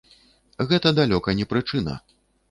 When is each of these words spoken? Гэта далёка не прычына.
Гэта 0.69 0.93
далёка 0.99 1.35
не 1.41 1.45
прычына. 1.51 1.99